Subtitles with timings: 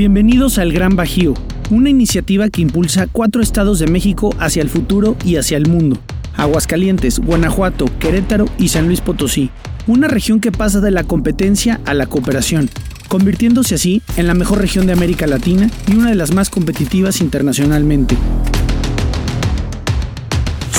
[0.00, 1.34] Bienvenidos al Gran Bajío,
[1.68, 5.98] una iniciativa que impulsa cuatro estados de México hacia el futuro y hacia el mundo.
[6.38, 9.50] Aguascalientes, Guanajuato, Querétaro y San Luis Potosí.
[9.86, 12.70] Una región que pasa de la competencia a la cooperación,
[13.08, 17.20] convirtiéndose así en la mejor región de América Latina y una de las más competitivas
[17.20, 18.16] internacionalmente.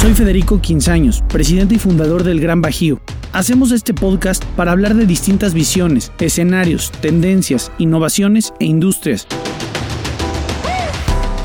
[0.02, 3.00] Soy Federico Quinzaños, presidente y fundador del Gran Bajío.
[3.34, 9.26] Hacemos este podcast para hablar de distintas visiones, escenarios, tendencias, innovaciones e industrias.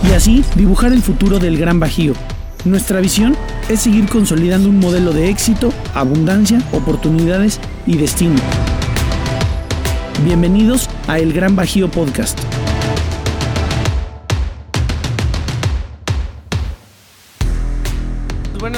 [0.02, 2.14] Y así dibujar el futuro del Gran Bajío.
[2.64, 3.36] Nuestra visión
[3.68, 8.40] es seguir consolidando un modelo de éxito, abundancia, oportunidades y destino.
[10.24, 12.40] Bienvenidos a El Gran Bajío Podcast.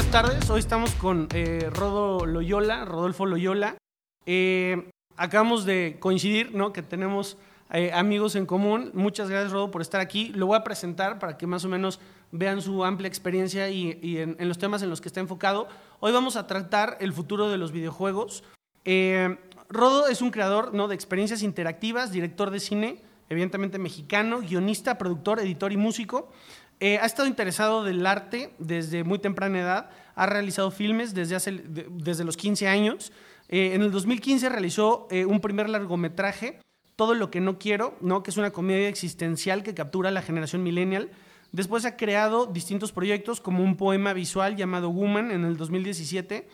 [0.09, 3.77] Buenas tardes, hoy estamos con eh, Rodo Loyola, Rodolfo Loyola.
[4.25, 6.73] Eh, acabamos de coincidir, ¿no?
[6.73, 7.37] Que tenemos
[7.71, 8.89] eh, amigos en común.
[8.95, 10.29] Muchas gracias, Rodo, por estar aquí.
[10.29, 11.99] Lo voy a presentar para que más o menos
[12.31, 15.67] vean su amplia experiencia y, en, los temas en los que está enfocado.
[15.99, 18.43] Hoy vamos a tratar el futuro de los videojuegos.
[19.69, 20.87] Rodo es un creador ¿no?
[20.87, 26.31] de experiencias interactivas, director de cine, evidentemente mexicano, guionista, productor, editor y músico.
[26.79, 31.51] Eh, ha estado interesado del arte desde muy temprana edad, ha realizado filmes desde, hace,
[31.51, 33.11] desde los 15 años.
[33.49, 36.59] Eh, en el 2015 realizó eh, un primer largometraje,
[36.95, 38.23] Todo lo que no quiero, ¿no?
[38.23, 41.09] que es una comedia existencial que captura a la generación millennial.
[41.53, 46.47] Después ha creado distintos proyectos como un poema visual llamado Woman en el 2017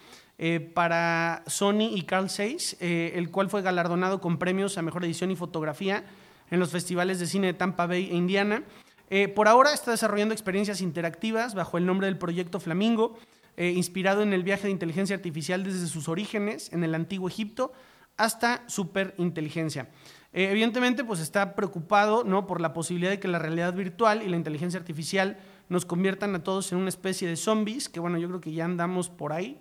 [0.75, 5.35] para Sony y Carl Zeiss, el cual fue galardonado con premios a Mejor Edición y
[5.35, 6.05] Fotografía
[6.51, 8.63] en los festivales de cine de Tampa Bay e Indiana.
[9.09, 13.17] Eh, por ahora está desarrollando experiencias interactivas bajo el nombre del Proyecto Flamingo,
[13.57, 17.71] eh, inspirado en el viaje de inteligencia artificial desde sus orígenes en el antiguo Egipto
[18.17, 19.89] hasta superinteligencia.
[20.33, 22.47] Eh, evidentemente, pues está preocupado ¿no?
[22.47, 25.37] por la posibilidad de que la realidad virtual y la inteligencia artificial
[25.69, 28.65] nos conviertan a todos en una especie de zombies, que bueno, yo creo que ya
[28.65, 29.59] andamos por ahí.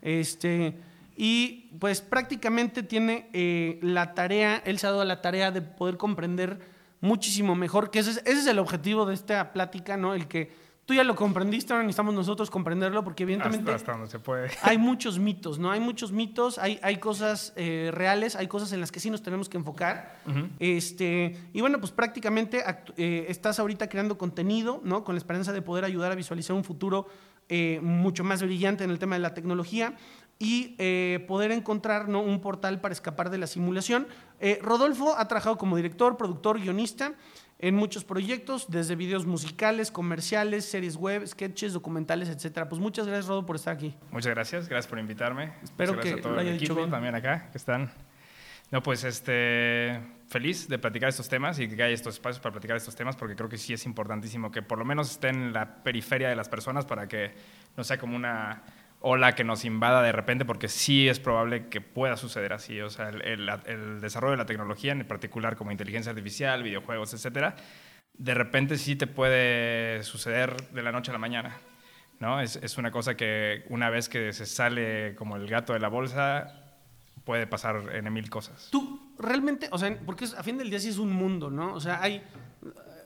[0.00, 0.76] Este,
[1.16, 3.28] y pues prácticamente tiene
[3.82, 6.60] la tarea, él se ha dado la tarea de poder comprender
[7.02, 10.14] muchísimo mejor, que ese es, el objetivo de esta plática, ¿no?
[10.14, 10.52] El que
[10.86, 14.50] tú ya lo comprendiste, ahora necesitamos nosotros comprenderlo, porque evidentemente hasta, se puede.
[14.62, 15.72] hay muchos mitos, ¿no?
[15.72, 19.20] Hay muchos mitos, hay, hay cosas eh, reales, hay cosas en las que sí nos
[19.22, 20.20] tenemos que enfocar.
[20.60, 22.62] este, y bueno, pues prácticamente
[22.96, 25.02] eh, estás ahorita creando contenido, ¿no?
[25.02, 27.08] Con la esperanza de poder ayudar a visualizar un futuro
[27.48, 29.94] eh, mucho más brillante en el tema de la tecnología
[30.42, 32.20] y eh, poder encontrar ¿no?
[32.20, 34.08] un portal para escapar de la simulación.
[34.40, 37.12] Eh, Rodolfo ha trabajado como director, productor, guionista
[37.60, 42.68] en muchos proyectos, desde videos musicales, comerciales, series web, sketches, documentales, etcétera.
[42.68, 43.94] Pues muchas gracias, Rodolfo, por estar aquí.
[44.10, 45.52] Muchas gracias, gracias por invitarme.
[45.62, 47.92] Espero que a todo el equipo también acá que están.
[48.72, 52.76] No, pues este feliz de platicar estos temas y que haya estos espacios para platicar
[52.76, 55.84] estos temas porque creo que sí es importantísimo que por lo menos estén en la
[55.84, 57.32] periferia de las personas para que
[57.76, 58.62] no sea como una
[59.02, 62.80] ola que nos invada de repente, porque sí es probable que pueda suceder así.
[62.80, 67.56] O sea, el, desarrollo de la tecnología, en particular como inteligencia artificial, videojuegos, etcétera,
[68.14, 71.56] de repente sí te puede suceder de la noche a la mañana.
[72.20, 72.40] ¿no?
[72.40, 75.88] Es, es una cosa que una vez que se sale como el gato de la
[75.88, 76.62] bolsa,
[77.24, 78.68] puede pasar en mil cosas.
[78.70, 81.74] Tú realmente, o sea, porque a fin del día sí es un mundo, ¿no?
[81.74, 82.22] O sea, hay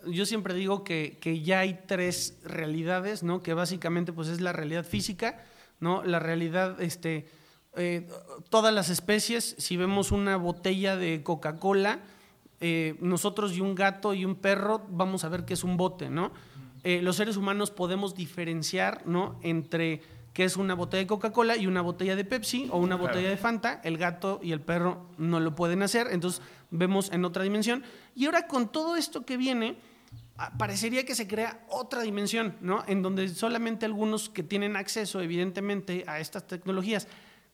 [0.08, 3.42] yo siempre digo que, que, ya hay tres realidades, ¿no?
[3.42, 5.44] Que básicamente pues es la realidad física,
[5.80, 6.02] ¿no?
[6.02, 7.28] La realidad, este,
[7.76, 8.08] eh,
[8.48, 12.00] todas las especies, si vemos una botella de Coca-Cola,
[12.60, 16.08] eh, nosotros y un gato y un perro vamos a ver que es un bote,
[16.08, 16.32] ¿no?
[16.84, 19.38] Eh, los seres humanos podemos diferenciar, ¿no?
[19.42, 20.00] Entre
[20.32, 23.36] qué es una botella de Coca-Cola y una botella de Pepsi o una botella de
[23.36, 23.80] Fanta.
[23.84, 27.82] El gato y el perro no lo pueden hacer, entonces vemos en otra dimensión.
[28.14, 29.78] Y ahora con todo esto que viene,
[30.58, 32.84] parecería que se crea otra dimensión, ¿no?
[32.86, 37.08] En donde solamente algunos que tienen acceso, evidentemente, a estas tecnologías.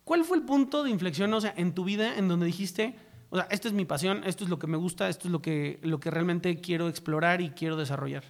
[0.05, 2.97] ¿Cuál fue el punto de inflexión, o sea, en tu vida en donde dijiste,
[3.31, 5.41] o sea, esta es mi pasión, esto es lo que me gusta, esto es lo
[5.41, 8.25] que, lo que realmente quiero explorar y quiero desarrollar?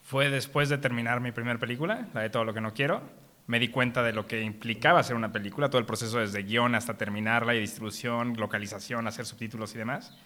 [0.00, 3.02] Fue después de terminar mi primera película, la de Todo lo que no quiero.
[3.46, 6.74] Me di cuenta de lo que implicaba hacer una película, todo el proceso desde guion
[6.74, 10.16] hasta terminarla y distribución, localización, hacer subtítulos y demás.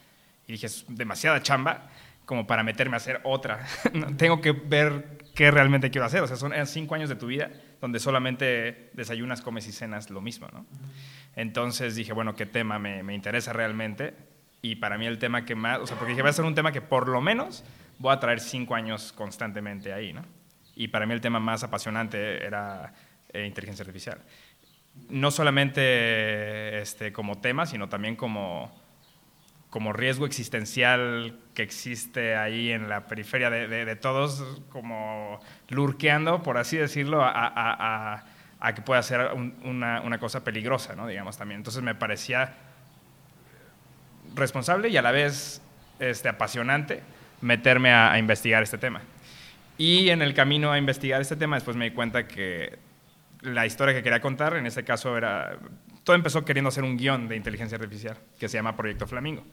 [0.47, 1.89] Y dije, es demasiada chamba
[2.25, 3.67] como para meterme a hacer otra.
[4.17, 6.23] Tengo que ver qué realmente quiero hacer.
[6.23, 10.21] O sea, son cinco años de tu vida donde solamente desayunas, comes y cenas lo
[10.21, 10.67] mismo, ¿no?
[11.35, 14.15] Entonces dije, bueno, ¿qué tema me, me, interesa realmente?
[14.61, 16.55] Y para mí el tema que más, o sea, porque dije, va a ser un
[16.55, 17.65] tema que por lo menos
[17.99, 20.23] voy a traer cinco años constantemente ahí, ¿no?
[20.75, 22.93] Y para mí el tema más apasionante era
[23.33, 24.21] eh, inteligencia artificial.
[25.09, 28.82] No solamente este, como tema, sino también como
[29.73, 35.41] como riesgo existencial que existe ahí en la periferia de, de, todos, como
[35.71, 38.23] lurqueando, por así decirlo, a, a,
[38.61, 39.31] a, que pueda ser
[39.65, 41.07] una, una, cosa peligrosa, ¿no?
[41.07, 41.61] digamos también.
[41.61, 42.53] Entonces me parecía
[44.35, 45.63] responsable y a la vez
[46.01, 47.03] este, apasionante
[47.41, 49.01] meterme a, investigar este tema.
[49.79, 52.79] Y en el camino a investigar este tema, después me di cuenta que
[53.41, 55.57] la historia que quería contar, en este caso era
[56.05, 59.45] todo empezó queriendo hacer un guion de inteligencia artificial que se llama Proyecto Flamingo.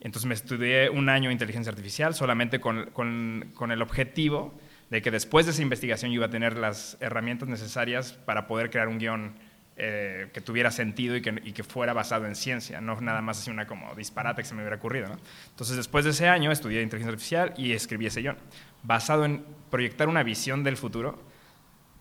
[0.00, 5.10] Entonces me estudié un año de inteligencia artificial solamente con, con, el objetivo de que
[5.10, 8.98] después de esa investigación yo iba a tener las herramientas necesarias para poder crear un
[8.98, 9.34] guion
[9.76, 13.38] eh, que tuviera sentido y que, y que, fuera basado en ciencia, no nada más
[13.38, 15.06] así una como disparate que se me hubiera ocurrido.
[15.50, 18.38] Entonces después de ese año estudié inteligencia artificial y escribí ese guion,
[18.82, 21.22] basado en proyectar una visión del futuro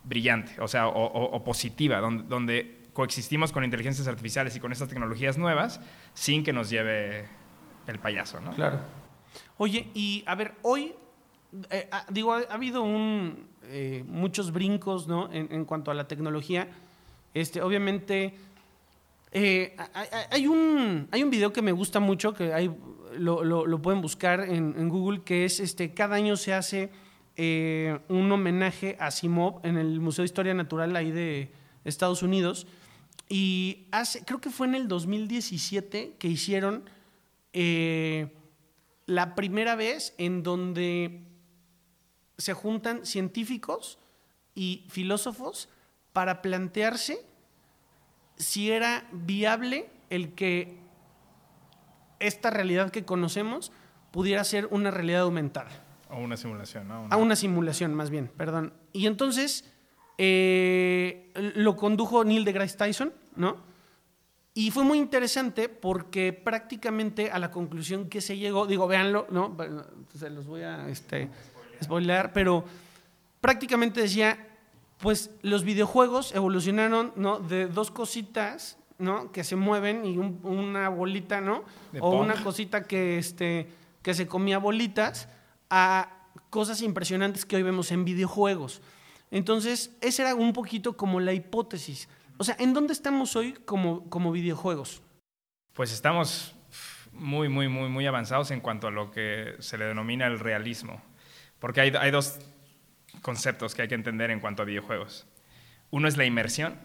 [0.05, 5.79] brillante, o sea, o, positiva, donde coexistimos con inteligencias artificiales y con estas tecnologías nuevas
[6.13, 7.29] sin que nos lleve
[7.87, 8.51] el payaso, ¿no?
[8.51, 8.81] Claro.
[9.57, 10.91] Oye, y a ver, hoy,
[11.69, 15.31] eh, ah, digo, ha, habido un, eh, muchos brincos, ¿no?
[15.31, 16.67] En, cuanto a la tecnología.
[17.33, 18.33] Este, obviamente,
[19.31, 19.77] eh,
[20.29, 22.69] hay, un, hay un video que me gusta mucho, que hay,
[23.17, 26.91] lo, lo, pueden buscar en, en, Google, que es, este, cada año se hace
[28.09, 31.53] un homenaje a Simov en el Museo de Historia Natural ahí de
[31.85, 32.67] Estados Unidos.
[33.29, 36.89] Y hace, creo que fue en el 2017 que hicieron
[37.53, 38.33] eh,
[39.05, 41.21] la primera vez en donde
[42.37, 43.99] se juntan científicos
[44.55, 45.69] y filósofos
[46.11, 47.23] para plantearse
[48.35, 50.79] si era viable el que
[52.19, 53.71] esta realidad que conocemos
[54.11, 55.69] pudiera ser una realidad aumentada.
[56.09, 57.07] O una simulación, ¿no?
[57.09, 58.73] A una simulación, más bien, perdón.
[58.91, 59.71] Y entonces
[60.21, 63.55] eh, lo condujo Neil deGrasse Tyson, ¿no?
[64.53, 69.55] Y fue muy interesante porque prácticamente a la conclusión que se llegó, digo, véanlo, ¿no?
[70.13, 71.29] Se los voy a este,
[71.81, 72.65] spoilear, pero
[73.39, 74.49] prácticamente decía,
[74.97, 77.39] pues los videojuegos evolucionaron, ¿no?
[77.39, 79.31] De dos cositas, ¿no?
[79.31, 81.63] Que se mueven y una bolita, ¿no?
[82.01, 83.69] o una cosita que, este,
[84.01, 85.29] que se comía bolitas
[85.69, 86.11] a
[86.49, 88.81] cosas impresionantes que hoy vemos en videojuegos.
[89.31, 92.09] Entonces, esa era un poquito como la hipótesis.
[92.37, 95.01] O sea, ¿en dónde estamos hoy como, como videojuegos?
[95.73, 96.55] Pues estamos
[97.11, 101.01] muy, muy, muy, muy avanzados en cuanto a lo que se le denomina el realismo.
[101.59, 102.39] Porque hay, hay dos
[103.21, 105.27] conceptos que hay que entender en cuanto a videojuegos.
[105.91, 106.79] Uno es la inmersión,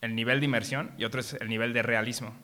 [0.00, 2.34] el nivel de inmersión, y otro es el nivel de realismo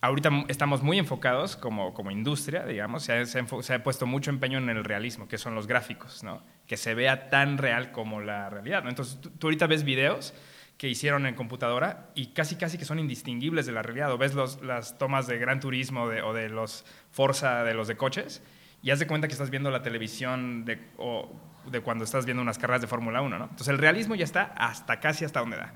[0.00, 4.58] ahorita estamos muy enfocados como, como industria, digamos, se ha, se, ha, puesto mucho empeño
[4.58, 6.42] en el realismo, que son los gráficos, ¿no?
[6.70, 8.84] Que se vea tan real como la realidad.
[8.84, 8.90] ¿no?
[8.90, 10.32] Entonces, tú, ahorita ves videos
[10.78, 14.12] que hicieron en computadora y casi casi que son indistinguibles de la realidad.
[14.12, 17.96] O ves los, las tomas de Gran Turismo o de los Forza de los de
[17.96, 18.40] coches
[18.84, 21.34] y haz de cuenta que estás viendo la televisión de, o
[21.68, 23.36] de cuando estás viendo unas carreras de Fórmula 1.
[23.36, 23.44] ¿no?
[23.46, 25.74] Entonces el realismo ya está hasta casi hasta donde da.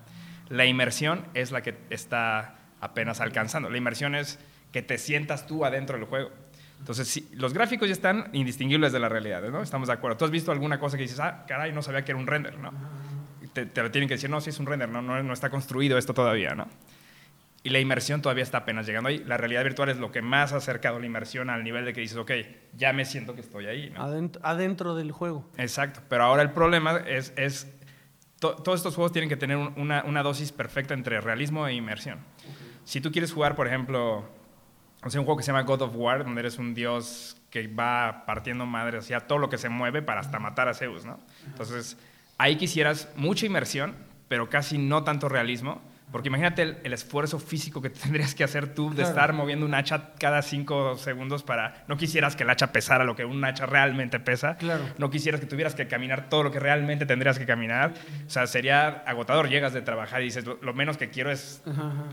[0.49, 3.69] La inmersión es la que está apenas alcanzando.
[3.69, 4.39] La inmersión es
[4.71, 6.31] que te sientas tú adentro del juego.
[6.79, 9.63] Entonces, los gráficos ya están indistinguibles de la realidad, ¿no?
[9.63, 10.19] Estamos de acuerdo.
[10.19, 12.59] ¿Tú has visto alguna cosa que dices, ah, caray, no sabía que era un render,
[12.59, 12.73] ¿no?
[13.53, 15.97] Te, lo tienen que decir, no, sí es un render, no, no, no está construido
[15.97, 16.69] esto todavía, ¿no?
[17.65, 19.25] Y la inmersión todavía está apenas llegando ahí.
[19.25, 22.03] La realidad virtual es lo que más ha acercado la inmersión al nivel de que
[22.03, 22.31] dices, ok,
[22.77, 23.89] ya me siento que estoy ahí.
[23.89, 24.03] ¿no?
[24.43, 25.51] Adentro, del juego.
[25.57, 26.03] Exacto.
[26.11, 27.73] Pero ahora el problema es, es
[28.39, 32.19] todos estos juegos tienen que tener una, una, dosis perfecta entre realismo e inmersión.
[32.85, 34.29] Si tú quieres jugar, por ejemplo,
[35.11, 38.25] sea, un juego que se llama God of War, donde eres un dios que va
[38.27, 41.21] partiendo madre hacia todo lo que se mueve para hasta matar a Zeus, ¿no?
[41.47, 41.97] Entonces,
[42.39, 43.95] ahí quisieras mucha inmersión,
[44.29, 45.81] pero casi no tanto realismo,
[46.13, 50.13] porque imagínate el, esfuerzo físico que tendrías que hacer tú de estar moviendo un hacha
[50.19, 51.85] cada cinco segundos para...
[51.89, 54.57] No quisieras que el hacha pesara lo que un hacha realmente pesa.
[54.57, 54.85] Claro.
[54.99, 57.95] No quisieras que tuvieras que caminar todo lo que realmente tendrías que caminar.
[58.27, 59.49] O sea, sería agotador.
[59.49, 61.63] Llegas de trabajar y dices, lo, menos que quiero es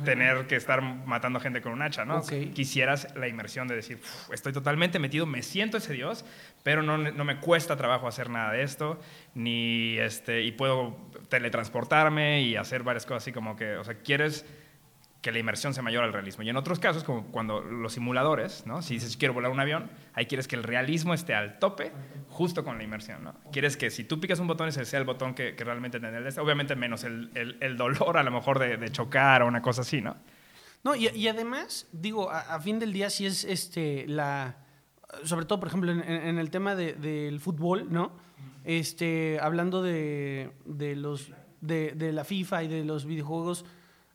[0.04, 2.22] tener que estar matando gente con un hacha, ¿no?
[2.54, 4.00] Quisieras la inmersión de decir,
[4.32, 6.26] estoy totalmente metido, me siento ese Dios,
[6.64, 9.00] pero no, no me cuesta trabajo hacer nada de esto,
[9.34, 10.98] ni este, y puedo
[11.30, 14.46] teletransportarme y hacer varias cosas así como que, o sea, quieres
[15.22, 16.44] que la inmersión sea mayor al realismo.
[16.44, 18.82] Y en otros casos, como cuando los simuladores, ¿no?
[18.82, 21.92] si dices quiero volar un avión, ahí quieres que el realismo esté al tope
[22.30, 23.24] justo con la inmersión.
[23.24, 23.36] ¿no?
[23.52, 26.40] Quieres que si tú picas un botón, ese sea el botón que, que realmente el
[26.40, 30.02] obviamente menos el, el, dolor a lo mejor de, de, chocar o una cosa así,
[30.02, 30.18] ¿no?
[30.84, 34.58] No, y, y además, digo, a, fin del día si es este, la,
[35.24, 38.14] sobre todo, por ejemplo, en, en el tema de, del fútbol, ¿no?
[38.64, 41.32] Este, hablando de, de los
[41.62, 43.66] de, de, la FIFA y de los videojuegos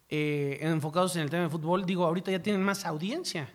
[0.08, 3.48] eh, enfocados en el tema de fútbol, digo, ahorita ya tienen más audiencia.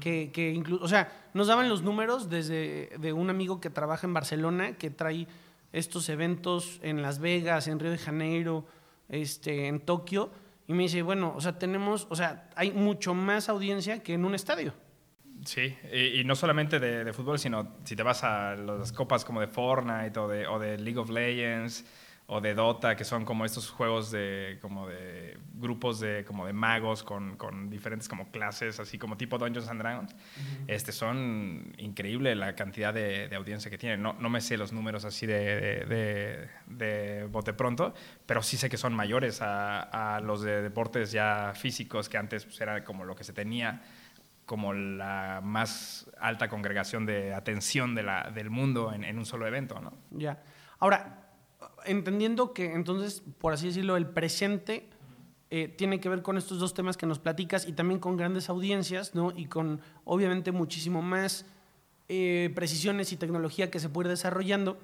[0.00, 4.06] Que, que inclu- o sea, nos daban los números desde de un amigo que trabaja
[4.06, 5.28] en Barcelona, que trae
[5.72, 8.66] estos eventos en Las Vegas, en Río de Janeiro,
[9.08, 10.30] este, en Tokio,
[10.66, 14.24] y me dice, bueno, o sea, tenemos, o sea, hay mucho más audiencia que en
[14.24, 14.74] un estadio.
[15.46, 19.24] Sí, y, y no solamente de, de fútbol, sino si te vas a las copas
[19.24, 21.84] como de Fortnite o de, o de League of Legends
[22.28, 26.52] o de Dota, que son como estos juegos de como de grupos de como de
[26.52, 30.16] magos con, con diferentes como clases, así como tipo Dungeons and Dragons.
[30.66, 34.02] Este son increíble la cantidad de, de audiencia que tienen.
[34.02, 37.94] No, no me sé los números así de, de, de bote pronto,
[38.26, 42.44] pero sí sé que son mayores a, a los de deportes ya físicos que antes
[42.44, 43.82] pues, era como lo que se tenía
[44.46, 49.46] como la más alta congregación de atención de la, del mundo en, en un solo
[49.46, 49.92] evento, ¿no?
[50.12, 50.42] Ya.
[50.78, 51.32] Ahora,
[51.84, 54.88] entendiendo que entonces, por así decirlo, el presente
[55.50, 58.48] eh, tiene que ver con estos dos temas que nos platicas y también con grandes
[58.48, 59.32] audiencias, ¿no?
[59.36, 61.46] Y con, obviamente, muchísimo más
[62.08, 64.78] eh, precisiones y tecnología que se puede ir desarrollando.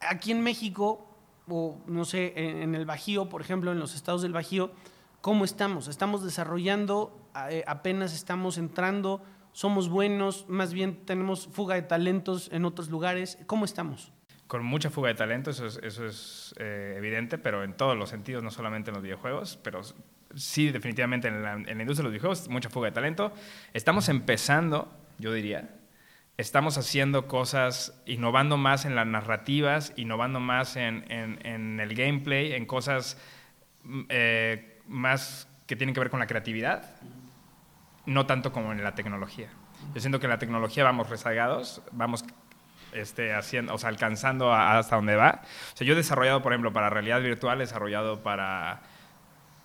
[0.00, 1.06] Aquí en México,
[1.48, 4.72] o no sé, en, en el Bajío, por ejemplo, en los estados del Bajío,
[5.20, 5.88] ¿cómo estamos?
[5.88, 7.19] ¿Estamos desarrollando?
[7.50, 9.22] Eh, ¿Apenas estamos entrando?
[9.52, 10.48] ¿Somos buenos?
[10.48, 13.38] Más bien tenemos fuga de talentos en otros lugares.
[13.46, 14.12] ¿Cómo estamos?
[14.46, 18.50] Con mucha fuga de talento, eso es, eh, evidente, pero en todos los sentidos, no
[18.50, 19.80] solamente en los videojuegos, pero
[20.34, 23.32] sí definitivamente en la, industria de los videojuegos, mucha fuga de talento.
[23.74, 25.76] Estamos empezando, yo diría,
[26.36, 31.04] estamos haciendo cosas, innovando más en las narrativas, innovando más en
[31.80, 33.18] el gameplay, en cosas
[33.84, 36.82] mm, eh, más que tienen que ver con la creatividad,
[38.04, 39.50] no tanto como en la tecnología.
[39.94, 42.24] Yo siento que en la tecnología vamos rezagados, vamos
[42.92, 45.42] este, haciendo, o sea, alcanzando hasta donde va.
[45.72, 48.80] O sea, yo he desarrollado, por ejemplo, para realidad virtual, he desarrollado para,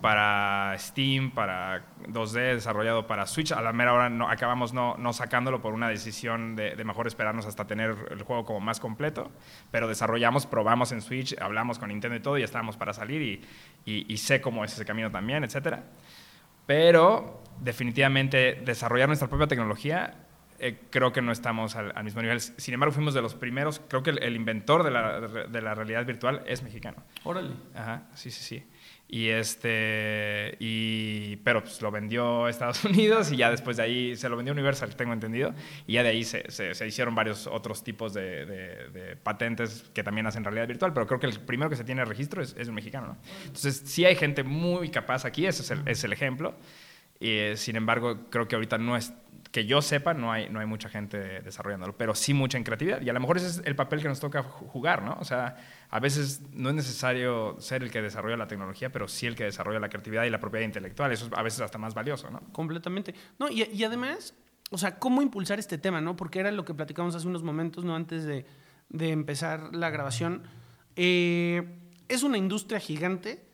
[0.00, 3.52] para Steam, para 2D, he desarrollado para Switch.
[3.52, 7.06] A la mera hora no, acabamos no, no sacándolo por una decisión de, de mejor
[7.06, 9.30] esperarnos hasta tener el juego como más completo.
[9.70, 13.44] Pero desarrollamos, probamos en Switch, hablamos con Nintendo y todo, y estábamos para salir y,
[13.90, 15.84] y, y sé cómo es ese camino también, etcétera.
[16.66, 20.26] Pero definitivamente desarrollar nuestra propia tecnología
[20.58, 22.40] eh, creo que no estamos al, al mismo nivel.
[22.40, 25.74] Sin embargo, fuimos de los primeros, creo que el, el inventor de la, de la
[25.74, 27.02] realidad virtual es mexicano.
[27.24, 27.50] Órale.
[27.74, 28.66] Ajá, sí, sí, sí.
[29.08, 34.28] Y este, y, pero pues lo vendió Estados Unidos y ya después de ahí se
[34.28, 35.54] lo vendió Universal, tengo entendido,
[35.86, 40.42] y ya de ahí se, se, hicieron varios otros tipos de patentes que también hacen
[40.42, 43.06] realidad virtual, pero creo que el primero que se tiene registro es, es un mexicano,
[43.08, 43.16] ¿no?
[43.44, 46.54] Entonces, sí hay gente muy capaz aquí, ese es el, es el ejemplo,
[47.20, 49.12] y, eh, sin embargo, creo que ahorita no es,
[49.52, 53.00] que yo sepa, no hay, no hay mucha gente desarrollándolo, pero sí mucha en creatividad.
[53.00, 55.16] Y a lo mejor ese es el papel que nos toca ju- jugar, ¿no?
[55.20, 55.56] O sea,
[55.88, 59.44] a veces no es necesario ser el que desarrolla la tecnología, pero sí el que
[59.44, 61.12] desarrolla la creatividad y la propiedad intelectual.
[61.12, 62.40] Eso es a veces hasta más valioso, ¿no?
[62.52, 63.14] Completamente.
[63.38, 64.34] No, y, y además,
[64.70, 66.16] o sea, ¿cómo impulsar este tema, no?
[66.16, 67.94] Porque era lo que platicamos hace unos momentos, ¿no?
[67.94, 68.44] Antes de,
[68.88, 70.42] de empezar la grabación.
[70.96, 73.44] Eh, es una industria gigante,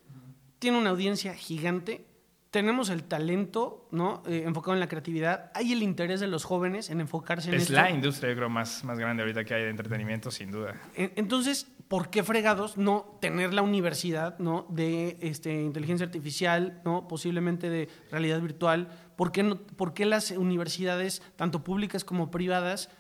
[0.59, 2.07] tiene una audiencia gigante,
[2.53, 4.23] tenemos el talento, ¿no?
[4.27, 5.51] Eh, enfocado en la creatividad.
[5.55, 7.73] Hay el interés de los jóvenes en enfocarse en Es esto.
[7.73, 10.75] la industria, yo creo, más, más grande ahorita que hay de entretenimiento, sin duda.
[10.95, 14.67] En- Entonces, ¿por qué fregados no tener la universidad ¿no?
[14.69, 17.09] de este, inteligencia artificial, ¿no?
[17.09, 18.89] posiblemente de realidad virtual?
[19.17, 22.91] ¿Por qué, no, ¿Por qué las universidades, tanto públicas como privadas,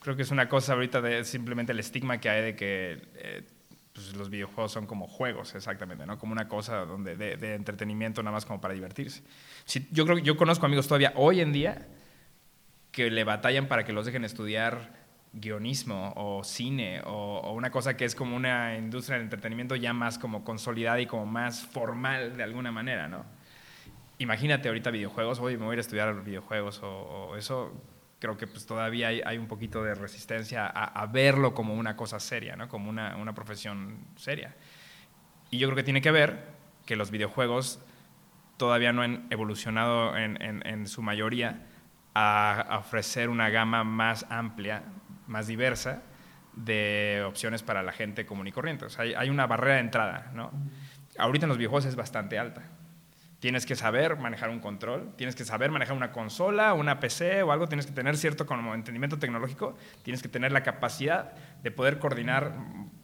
[0.00, 3.42] Creo que es una cosa ahorita de simplemente el estigma que hay de que eh,
[3.96, 6.18] pues, los videojuegos son como juegos, exactamente, ¿no?
[6.18, 9.22] Como una cosa donde de, entretenimiento nada más como para divertirse.
[9.64, 11.88] Sí, yo creo yo conozco amigos todavía hoy en día
[12.92, 14.92] que le batallan para que los dejen estudiar
[15.32, 20.18] guionismo o cine o, una cosa que es como una industria del entretenimiento ya más
[20.18, 23.24] como consolidada y como más formal de alguna manera, ¿no?
[24.18, 27.72] Imagínate ahorita videojuegos, me voy a ir a estudiar videojuegos o eso,
[28.26, 31.96] creo que pues todavía hay, hay un poquito de resistencia a, a verlo como una
[31.96, 32.68] cosa seria, ¿no?
[32.68, 34.54] Como una, una profesión seria.
[35.50, 36.44] Y yo creo que tiene que ver
[36.84, 37.80] que los videojuegos
[38.56, 41.66] todavía no han evolucionado en, en- en su mayoría
[42.14, 44.82] a, a ofrecer una gama más amplia,
[45.26, 46.02] más diversa
[46.54, 48.86] de opciones para la gente común y corriente.
[48.86, 50.50] O sea, hay, hay una barrera de entrada, ¿no?
[51.18, 52.62] Ahorita en los videojuegos es bastante alta.
[53.38, 57.52] Tienes que saber manejar un control, tienes que saber manejar una consola, una PC o
[57.52, 61.98] algo, tienes que tener cierto como entendimiento tecnológico, tienes que tener la capacidad de poder
[61.98, 62.54] coordinar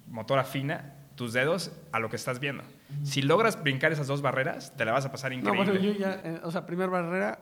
[0.08, 2.64] motora fina tus dedos a lo que estás viendo.
[3.04, 5.64] Si logras brincar esas dos barreras, te la vas a pasar No, increíble.
[5.64, 7.38] bueno, yo ya, eh, o sea, primera barrera,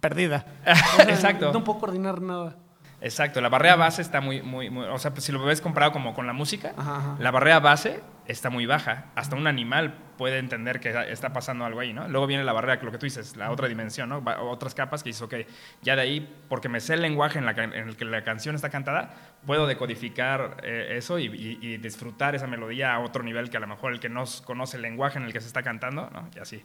[0.00, 0.46] perdida.
[0.66, 1.52] O sea, Exacto.
[1.52, 2.56] No puedo coordinar nada.
[3.02, 5.90] Exacto, la barrera base está muy, muy, muy- o sea, pues, si lo ves comparado
[5.92, 7.16] como con la música, Ajá, ajá.
[7.18, 9.06] la barrera base está muy baja.
[9.16, 12.06] Hasta un animal puede entender que está pasando algo ahí, ¿no?
[12.06, 14.22] Luego viene la barrera, lo que tú dices, la otra dimensión, ¿no?
[14.42, 15.34] Otras capas que dices, ok,
[15.82, 18.54] ya de ahí, porque me sé el lenguaje en, la en el que la canción
[18.54, 23.50] está cantada, puedo decodificar eh, eso y, y- y disfrutar esa melodía a otro nivel
[23.50, 25.64] que a lo mejor el que no conoce el lenguaje en el que se está
[25.64, 26.28] cantando, ¿no?
[26.36, 26.64] Y así.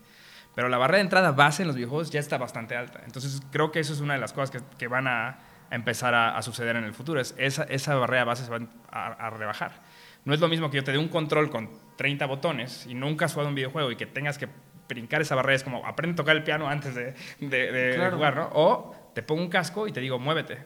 [0.53, 3.01] Pero la barrera de entrada base en los videojuegos ya está bastante alta.
[3.05, 5.37] Entonces creo que eso es una de las cosas que, que van a,
[5.69, 7.19] a empezar a, a suceder en el futuro.
[7.19, 8.59] Es, esa, esa barrera base se va
[8.91, 9.81] a, a rebajar.
[10.25, 13.25] No es lo mismo que yo te dé un control con 30 botones y nunca
[13.25, 14.47] has jugado un videojuego y que tengas que
[14.89, 15.55] brincar esa barrera.
[15.55, 18.15] Es como aprende a tocar el piano antes de, de- de Claro.
[18.17, 18.49] jugar, ¿no?
[18.53, 20.65] O te pongo un casco y te digo, muévete.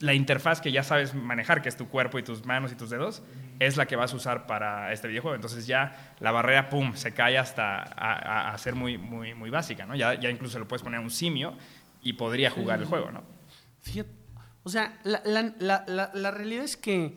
[0.00, 2.90] La interfaz que ya sabes manejar, que es tu cuerpo y tus manos y tus
[2.90, 3.22] dedos,
[3.60, 5.36] es la que vas a usar para este videojuego.
[5.36, 7.86] Entonces ya la barrera, pum, se cae hasta a,
[8.48, 9.94] a- a ser muy, muy, muy básica, ¿no?
[9.94, 11.54] Ya, ya incluso lo puedes poner a un simio
[12.02, 13.22] y podría jugar el juego, ¿no?
[13.84, 14.10] Fíjate,
[14.62, 15.54] o sea, la, la-
[15.86, 17.16] la- la- realidad es que,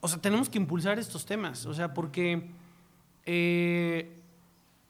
[0.00, 2.50] o sea, tenemos que impulsar estos temas, o sea, porque,
[3.26, 4.16] eh,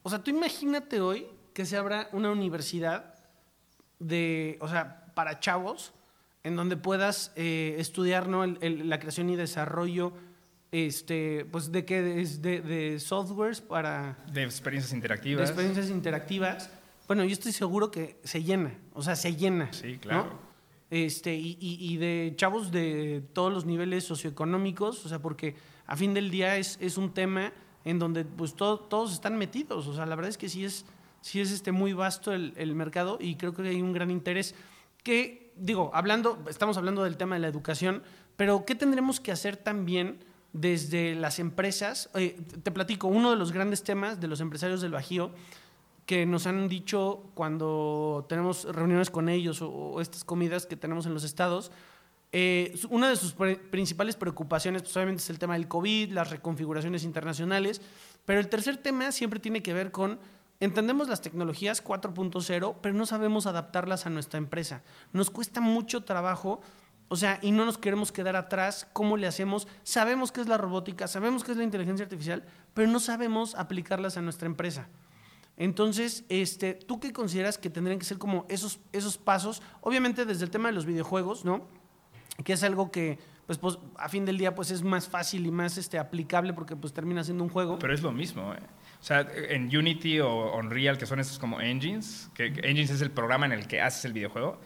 [0.02, 3.14] o sea, tú imagínate hoy que se abra una universidad
[3.98, 5.92] de, o sea, para chavos,
[6.44, 8.44] en donde puedas eh, estudiar ¿no?
[8.44, 10.12] el- el- la creación y desarrollo,
[10.72, 15.48] este, pues de que de, de softwares para De experiencias de interactivas.
[15.48, 16.70] experiencias interactivas.
[17.06, 19.72] Bueno, yo estoy seguro que se llena, o sea, se llena.
[19.72, 20.47] Sí, ¿no?
[20.90, 25.54] Este, y, y- y de chavos de todos los niveles socioeconómicos, o sea, porque
[25.86, 27.52] a fin del día es, es un tema
[27.84, 30.86] en donde pues todo- todos están metidos, o sea, la verdad es que sí es,
[31.20, 34.54] sí es este, muy vasto el, el mercado y creo que hay un gran interés
[35.02, 38.02] que, digo, hablando, estamos hablando del tema de la educación,
[38.36, 42.08] pero ¿qué tendremos que hacer también desde las empresas?
[42.14, 45.32] Eh, te platico, uno de los grandes temas de los empresarios del Bajío
[46.08, 51.04] que nos han dicho cuando tenemos reuniones con ellos o, o estas comidas que tenemos
[51.04, 51.70] en los estados,
[52.32, 57.04] eh, una de sus principales preocupaciones pues, obviamente es el tema del COVID, las reconfiguraciones
[57.04, 57.82] internacionales,
[58.24, 60.18] pero el tercer tema siempre tiene que ver con,
[60.60, 64.82] entendemos las tecnologías 4.0, pero no sabemos adaptarlas a nuestra empresa.
[65.12, 66.62] Nos cuesta mucho trabajo.
[67.10, 68.88] O sea, y no nos queremos quedar atrás.
[68.94, 69.68] ¿Cómo le hacemos?
[69.82, 74.16] Sabemos qué es la robótica, sabemos qué es la inteligencia artificial, pero no sabemos aplicarlas
[74.16, 74.88] a nuestra empresa.
[75.58, 79.60] Entonces, este, ¿tú qué consideras que tendrían que ser como esos, esos pasos?
[79.80, 81.66] Obviamente desde el tema de los videojuegos, ¿no?
[82.44, 85.50] Que es algo que, pues, pues, a fin del día, pues es más fácil y
[85.50, 87.78] más este, aplicable porque pues termina siendo un juego.
[87.80, 88.58] Pero es lo mismo, ¿eh?
[89.00, 93.10] O sea, en Unity o Unreal, que son estos como engines, que engines es el
[93.10, 94.60] programa en el que haces el videojuego,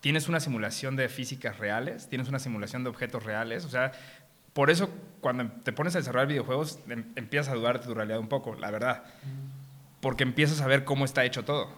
[0.00, 3.92] tienes una simulación de físicas reales, tienes una simulación de objetos reales, o sea,
[4.52, 4.88] por eso
[5.20, 8.54] cuando te pones a desarrollar videojuegos em- empiezas a dudar de tu realidad un poco,
[8.54, 9.04] la verdad,
[10.06, 11.68] porque empiezas a ver cómo está hecho todo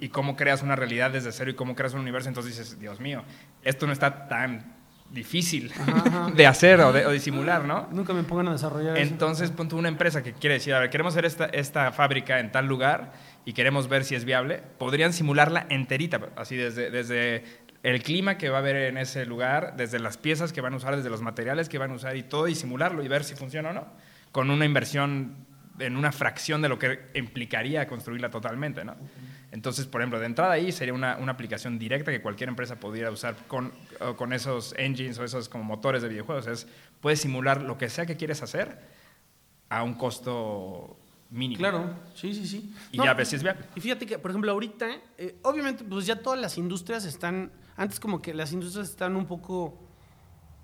[0.00, 3.00] y cómo creas una realidad desde cero y cómo creas un universo, entonces dices, Dios
[3.00, 3.22] mío,
[3.62, 4.76] esto no está tan
[5.10, 6.30] difícil Ajá.
[6.36, 7.88] de hacer o de, o de simular, ¿no?
[7.90, 9.10] Nunca me pongan a desarrollar eso.
[9.10, 12.66] Entonces, una empresa que quiere decir, a ver, queremos hacer esta, esta fábrica en tal
[12.66, 13.14] lugar
[13.46, 17.44] y queremos ver si es viable, podrían simularla enterita, así desde, desde
[17.82, 20.76] el clima que va a haber en ese lugar, desde las piezas que van a
[20.76, 23.34] usar, desde los materiales que van a usar y todo, y simularlo y ver si
[23.34, 23.86] funciona o no,
[24.32, 25.47] con una inversión
[25.78, 28.96] en una fracción de lo que implicaría construirla totalmente, ¿no?
[29.50, 33.10] Entonces, por ejemplo, de entrada ahí sería una, una aplicación directa que cualquier empresa pudiera
[33.10, 33.72] usar con,
[34.16, 36.46] con esos engines o esos como motores de videojuegos.
[36.46, 36.66] Es,
[37.00, 38.78] puedes simular lo que sea que quieres hacer
[39.70, 40.98] a un costo
[41.30, 41.58] mínimo.
[41.58, 42.74] Claro, sí, sí, sí.
[42.92, 43.64] Y No, ya ves si es viable.
[43.74, 44.86] Y fíjate que, por ejemplo, ahorita,
[45.16, 49.26] eh, obviamente, pues ya todas las industrias están, antes como que las industrias están un
[49.26, 49.78] poco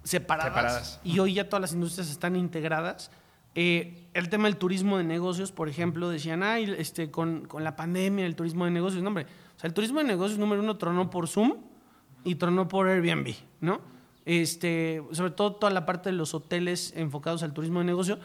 [0.02, 1.00] separadas, Separadas.
[1.04, 3.10] y hoy ya todas las industrias están integradas.
[3.54, 7.76] Eh, el tema del turismo de negocios, por ejemplo, decían, ay, este, con, con la
[7.76, 10.76] pandemia, el turismo de negocios, no, hombre, o sea, el turismo de negocios número uno
[10.76, 11.56] tronó por Zoom
[12.24, 13.80] y tronó por Airbnb, ¿no?
[14.24, 18.18] Este, sobre todo toda la parte de los hoteles enfocados al turismo de negocio.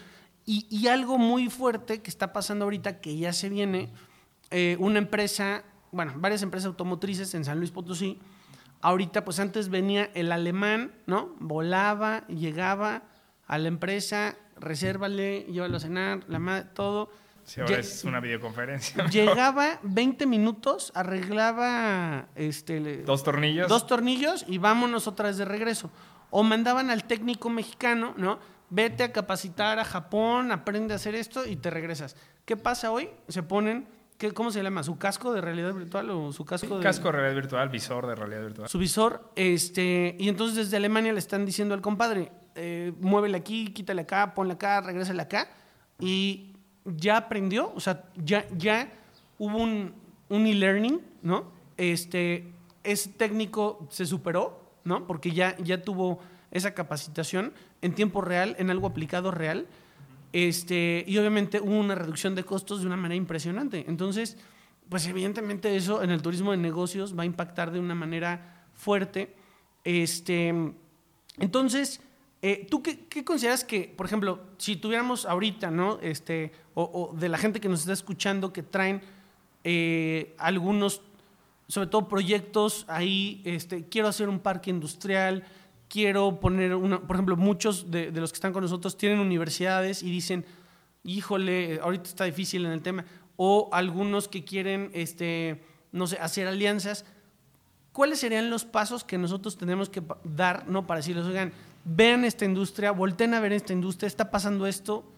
[0.46, 3.90] Y, y algo muy fuerte que está pasando ahorita, que ya se viene,
[4.52, 8.18] eh, una empresa, bueno, varias empresas automotrices en San Luis Potosí,
[8.82, 11.36] ahorita pues antes venía el alemán, ¿no?
[11.40, 13.04] Volaba, llegaba
[13.46, 17.10] a la empresa, resérvale, llévalo a cenar, la madre, todo.
[17.44, 19.06] Si ahora Lle- es una videoconferencia.
[19.08, 23.68] Llegaba 20 minutos, arreglaba este, Dos tornillos.
[23.68, 25.90] dos tornillos y vámonos otra vez de regreso.
[26.30, 28.38] O mandaban al técnico mexicano, ¿no?
[28.70, 32.16] Vete a capacitar a Japón, aprende a hacer esto y te regresas.
[32.46, 33.10] ¿Qué pasa hoy?
[33.28, 33.88] Se ponen,
[34.20, 34.84] ¿qué, ¿cómo se llama?
[34.84, 36.84] ¿Su casco de realidad virtual o su casco de...?
[36.84, 38.70] casco de realidad virtual, visor de realidad virtual.
[38.70, 43.74] su visor, este, y entonces desde Alemania le están diciendo al compadre, eh, muévele aquí,
[43.74, 45.50] quítale acá, ponle acá, regrésale acá,
[46.00, 46.54] y
[46.86, 48.92] ya aprendió, o sea, ya, ya
[49.38, 49.94] hubo un,
[50.30, 51.52] un e-learning, ¿no?
[51.78, 52.52] Este,
[52.84, 55.08] ese técnico se superó, ¿no?
[55.08, 56.20] Porque ya, ya tuvo
[56.52, 59.68] esa capacitación en tiempo real, en algo aplicado real.
[60.32, 63.86] Este, y obviamente hubo una reducción de costos de una manera impresionante.
[63.88, 64.38] Entonces,
[64.90, 69.36] pues evidentemente eso en el turismo de negocios va a impactar de una manera fuerte.
[69.84, 70.54] Este,
[71.38, 72.02] entonces,
[72.42, 76.00] eh, ¿tú qué, consideras que, por ejemplo, si tuviéramos ahorita, ¿no?
[76.02, 79.02] Este, o, de la gente que nos está escuchando que traen
[79.64, 81.02] eh, algunos,
[81.68, 85.44] sobre todo proyectos ahí, este, quiero hacer un parque industrial,
[85.90, 90.02] quiero poner una, por ejemplo, muchos de, de los que están con nosotros tienen universidades
[90.02, 90.46] y dicen,
[91.04, 93.06] híjole, ahorita está difícil en el tema
[93.42, 97.06] o algunos que quieren, este, no sé, hacer alianzas.
[97.94, 102.46] ¿Cuáles serían los pasos que nosotros tenemos que dar, no, para decirles, oigan, vean esta
[102.46, 105.12] industria, volteen a ver esta industria, está pasando esto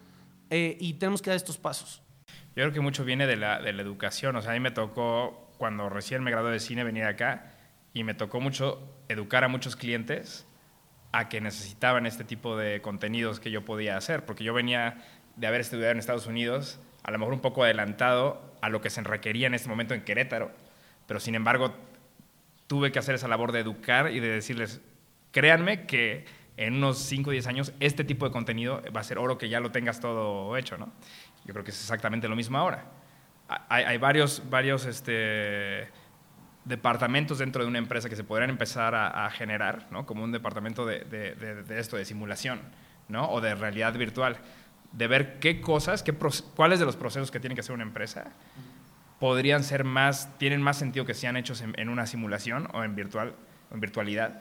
[0.50, 2.02] eh, y tenemos que dar estos pasos?
[2.26, 4.36] Yo creo que mucho viene de la, de la educación.
[4.36, 7.52] O sea, a mí me tocó, cuando recién me gradué de cine, venir acá
[7.94, 10.46] y me tocó mucho educar a muchos clientes
[11.12, 15.04] a que necesitaban este tipo de contenidos que yo podía hacer, porque yo venía
[15.36, 18.90] de haber estudiado en Estados Unidos a lo mejor un poco adelantado a lo que
[18.90, 20.52] se requería en este momento en Querétaro,
[21.06, 21.74] pero sin embargo
[22.66, 24.80] tuve que hacer esa labor de educar y de decirles,
[25.32, 26.24] créanme que
[26.66, 29.48] en unos 5 o 10 años este tipo de contenido va a ser oro que
[29.48, 30.92] ya lo tengas todo hecho, ¿no?
[31.44, 32.86] Yo creo que es exactamente lo mismo ahora.
[33.68, 35.88] Hay, varios, varios este,
[36.64, 40.06] departamentos dentro de una empresa que se podrían empezar a, generar, ¿no?
[40.06, 42.60] Como un departamento de, esto, de simulación,
[43.08, 43.28] ¿no?
[43.30, 44.38] O de realidad virtual
[44.92, 46.14] de ver qué cosas, qué
[46.54, 48.32] cuáles de los procesos que tiene que hacer una empresa
[49.18, 53.34] podrían ser más, tienen más sentido que sean hechos en, una simulación o en, virtual,
[53.70, 54.40] en virtualidad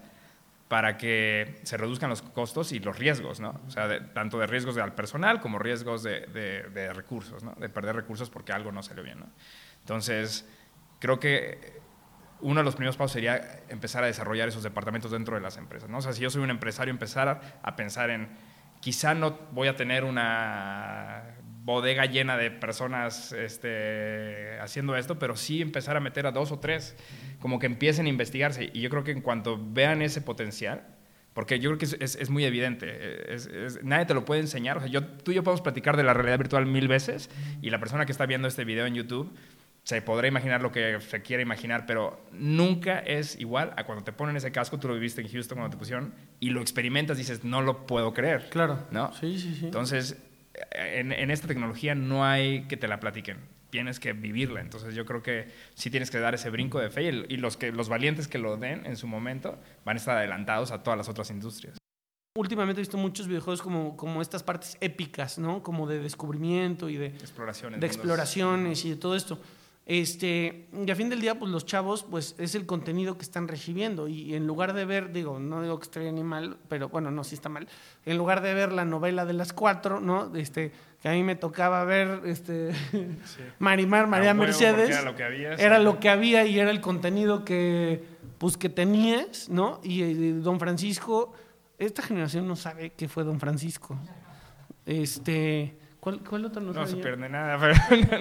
[0.71, 3.59] para que se reduzcan los costos y los riesgos, ¿no?
[3.67, 7.53] O sea, tanto de riesgos al personal como riesgos de, de, recursos, ¿no?
[7.59, 9.25] De perder recursos porque algo no salió bien, ¿no?
[9.81, 10.47] Entonces,
[10.99, 11.81] creo que
[12.39, 15.89] uno de los primeros pasos sería empezar a desarrollar esos departamentos dentro de las empresas,
[15.89, 15.97] ¿no?
[15.97, 18.29] O sea, si yo soy un empresario, empezar a pensar en
[18.79, 25.61] quizá no voy a tener una bodega llena de personas este, haciendo esto, pero sí
[25.61, 26.95] empezar a meter a dos o tres,
[27.39, 28.69] como que empiecen a investigarse.
[28.73, 30.83] Y yo creo que en cuanto vean ese potencial,
[31.33, 33.37] porque yo creo que es, muy evidente,
[33.83, 34.77] nadie te lo puede enseñar.
[34.77, 37.29] O sea, yo, tú y yo podemos platicar de la realidad virtual mil veces
[37.61, 39.33] y la persona que está viendo este video en YouTube
[39.83, 44.11] se podrá imaginar lo que se quiera imaginar, pero nunca es igual a cuando te
[44.11, 47.43] ponen ese casco, tú lo viviste en Houston cuando te pusieron, y lo experimentas, dices,
[47.43, 48.49] no lo puedo creer.
[48.49, 48.85] Claro.
[48.91, 49.11] ¿No?
[49.13, 49.65] Sí, sí, sí.
[49.65, 50.17] Entonces,
[50.71, 53.37] en, esta tecnología no hay que te la platiquen,
[53.69, 54.61] tienes que vivirla.
[54.61, 57.71] Entonces, yo creo que sí tienes que dar ese brinco de fe y, los, que,
[57.71, 61.09] los valientes que lo den en su momento van a estar adelantados a todas las
[61.09, 61.77] otras industrias.
[62.37, 65.61] Últimamente he visto muchos videojuegos como, como estas partes épicas, ¿no?
[65.63, 69.37] Como de descubrimiento y de exploraciones, de exploraciones y de todo esto.
[69.91, 73.49] Este, y a fin del día, pues los chavos, pues es el contenido que están
[73.49, 74.07] recibiendo.
[74.07, 77.25] Y en lugar de ver, digo, no digo que esté ni mal, pero bueno, no,
[77.25, 77.67] sí está mal.
[78.05, 80.33] En lugar de ver la novela de las cuatro, ¿no?
[80.33, 82.71] Este, que a mí me tocaba ver, este,
[83.59, 84.91] Marimar, María Mercedes.
[84.91, 85.53] Era lo que había.
[85.55, 88.01] Era lo que había y era el contenido que,
[88.37, 89.81] pues, que tenías, ¿no?
[89.83, 91.33] Y, y Don Francisco,
[91.77, 93.97] esta generación no sabe qué fue Don Francisco.
[94.85, 97.59] Este ¿Cuál, otro no, no se pierde nada.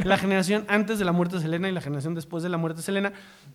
[0.04, 2.76] la generación antes de la muerte de Selena y la generación después de la muerte
[2.76, 3.12] de Selena.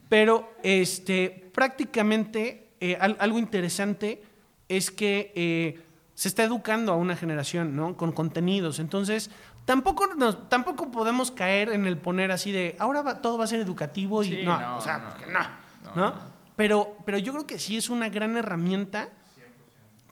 [0.09, 4.23] Pero este, prácticamente eh, algo interesante
[4.67, 5.79] es que eh,
[6.15, 7.95] se está educando a una generación ¿no?
[7.95, 8.79] con contenidos.
[8.79, 9.29] Entonces,
[9.65, 13.59] tampoco, nos, tampoco podemos caer en el poner así de ahora todo va a ser
[13.59, 16.13] educativo y no, o sea, no, no,
[16.55, 19.09] Pero, pero yo creo que sí es una gran herramienta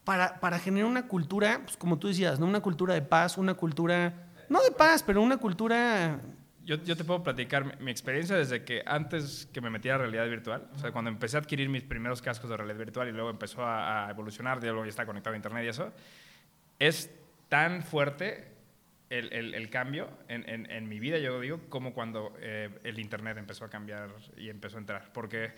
[0.04, 2.46] para, para generar una cultura, pues, como tú decías, ¿no?
[2.46, 4.14] una cultura de paz, una cultura,
[4.50, 6.20] no de paz, pero una cultura...
[6.66, 10.30] Yo, yo te puedo platicar mi, experiencia desde que antes que me metiera a realidad
[10.30, 13.30] virtual, o sea, cuando empecé a adquirir mis primeros cascos de realidad virtual y luego
[13.30, 15.92] empezó a, evolucionar, ya luego ya está conectado a internet y eso,
[16.80, 17.10] es
[17.50, 18.54] tan fuerte
[19.10, 23.38] el, el, cambio en, en, en, mi vida, yo digo, como cuando eh, el Internet
[23.38, 25.12] empezó a cambiar y empezó a entrar.
[25.14, 25.54] Porque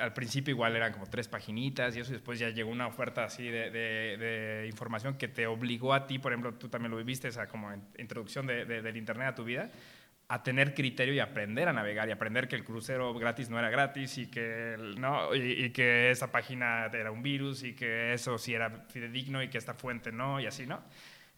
[0.00, 3.24] al principio igual eran como tres paginitas y eso, y después ya llegó una oferta
[3.24, 7.28] así de, de, información que te obligó a ti, por ejemplo, tú también lo viviste,
[7.28, 9.70] esa como introducción del Internet a tu vida,
[10.28, 13.70] a tener criterio y aprender a navegar y aprender que el crucero gratis no era
[13.70, 15.34] gratis y que, ¿no?
[15.34, 19.56] y, que esa página era un virus y que eso sí era fidedigno y que
[19.56, 20.82] esta fuente no y así, ¿no?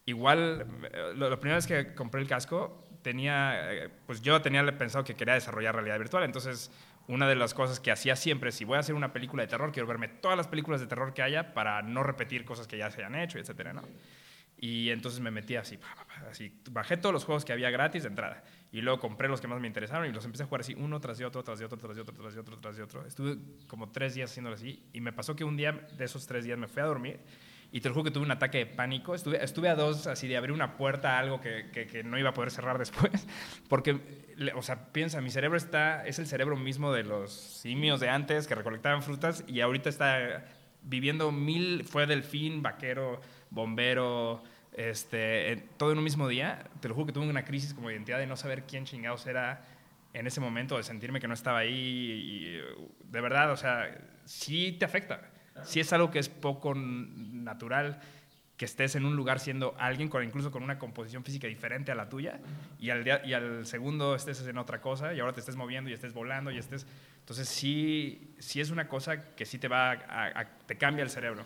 [0.06, 4.66] Igual, eh, lo, la primera vez que compré el casco, tenía, eh, pues yo tenía
[4.76, 6.72] pensado que quería desarrollar realidad virtual, entonces
[7.10, 9.72] una de las cosas que hacía siempre, si voy a hacer una película de terror,
[9.72, 12.90] quiero verme todas las películas de terror que haya para no repetir cosas que ya
[12.90, 13.82] se hayan hecho, etcétera, ¿no?
[14.56, 15.78] Y entonces me metí así,
[16.30, 18.44] así, bajé todos los juegos que había gratis de entrada.
[18.70, 21.00] Y luego compré los que más me interesaron y los empecé a jugar así, uno
[21.00, 23.06] tras de otro, tras de otro, tras de otro, tras de otro, tras de otro.
[23.06, 24.84] Estuve como tres días haciéndolo así.
[24.92, 27.20] Y me pasó que un día de esos tres días me fui a dormir
[27.72, 29.14] y te lo juro que tuve un ataque de pánico.
[29.14, 32.30] Estuve, estuve a dos así de abrir una puerta a algo que, que, no iba
[32.30, 33.26] a poder cerrar después.
[33.68, 38.08] Porque, o sea, piensa, mi cerebro está, es el cerebro mismo de los simios de
[38.08, 40.44] antes que recolectaban frutas y ahorita está
[40.82, 46.64] viviendo mil, fue delfín, vaquero, bombero, este, todo en un mismo día.
[46.80, 49.64] Te lo juro que tuve una crisis como identidad de no saber quién chingados era
[50.12, 51.70] en ese momento, de sentirme que no estaba ahí.
[51.72, 52.60] Y,
[53.04, 55.29] de verdad, o sea, sí te afecta
[55.64, 58.00] si es algo que es poco natural
[58.60, 61.94] que estés en un lugar siendo alguien con incluso con una composición física diferente a
[61.94, 62.40] la tuya
[62.78, 65.94] y al, y al segundo estés en otra cosa y ahora te estés moviendo y
[65.94, 66.86] estés volando y estés
[67.20, 71.44] entonces sí sí es una cosa que sí te va a, te cambia el cerebro.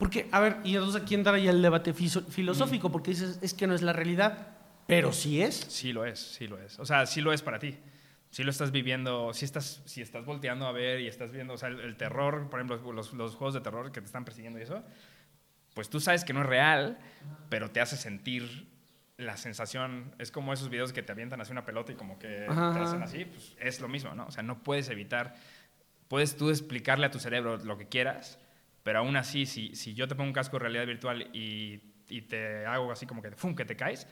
[0.00, 3.68] Porque a ver y entonces aquí entra ya el debate filosófico porque dices es que
[3.68, 4.56] no es la realidad
[4.88, 5.54] pero sí es.
[5.54, 6.78] Sí lo es sí lo es.
[6.80, 7.78] O sea sí lo es para ti
[8.30, 11.56] si lo estás viviendo, si estás, si estás volteando a ver y estás viendo, o
[11.56, 14.62] sea, el, terror, por ejemplo, los, los, juegos de terror que te están persiguiendo y
[14.62, 14.84] eso,
[15.74, 16.98] pues tú sabes que no es real,
[17.48, 18.68] pero te hace sentir
[19.16, 22.46] la sensación, es como esos videos que te avientan así una pelota y como que
[22.46, 24.26] te hacen así, pues es lo mismo, ¿no?
[24.26, 25.34] O sea, no puedes evitar,
[26.06, 28.38] puedes tú explicarle a tu cerebro lo que quieras,
[28.82, 32.22] pero aún así, si, si yo te pongo un casco de realidad virtual y, y
[32.22, 34.06] te hago así como que, ¡fum!, que te caes,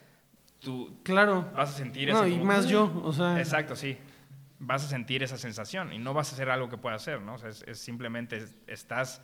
[0.61, 1.51] tú claro.
[1.55, 3.39] vas a sentir no, y más yo, o sea...
[3.39, 3.97] Exacto, sí.
[4.59, 7.35] Vas a sentir esa sensación y no vas a hacer algo que pueda hacer, ¿no?
[7.35, 9.23] O sea, es, simplemente estás...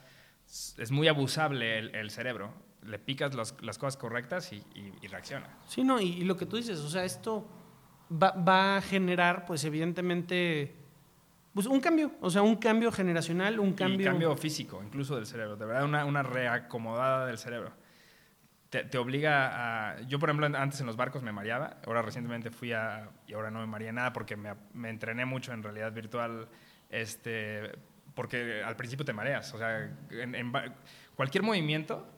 [0.77, 2.53] Es muy abusable el, cerebro.
[2.85, 4.63] Le picas las cosas correctas y,
[5.07, 5.47] reacciona.
[5.67, 7.49] Sí, no, y, lo que tú dices, o sea, esto
[8.11, 10.77] va, va a generar, pues evidentemente...
[11.55, 14.01] Pues un cambio, o sea, un cambio generacional, un cambio...
[14.01, 17.73] Y cambio físico, incluso del cerebro, de verdad, una, una reacomodada del cerebro
[18.73, 20.01] te, obliga a...
[20.03, 23.11] Yo, por ejemplo, antes en los barcos me mareaba, ahora recientemente fui a...
[23.27, 26.49] y ahora no me mareé nada porque me, me entrené mucho en realidad virtual,
[26.89, 27.71] este,
[28.15, 30.53] porque al principio te mareas, o sea, en,
[31.15, 32.09] cualquier movimiento